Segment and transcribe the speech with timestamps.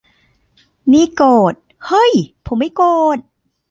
[0.91, 1.55] นี่โกรธ-
[1.87, 2.13] เฮ้ย
[2.45, 3.17] ผมไม่โกรธ!